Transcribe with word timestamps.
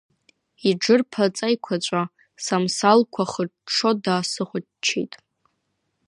Иџыр 0.69 1.01
ԥаҵа 1.11 1.47
еиқәаҵәа 1.51 2.01
самсалқәа 2.43 3.23
хыҽҽо 3.31 3.89
даасыхәаччеит. 4.03 5.13